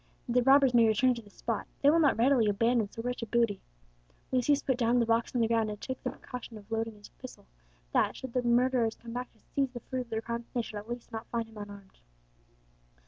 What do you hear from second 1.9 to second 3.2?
will not readily abandon so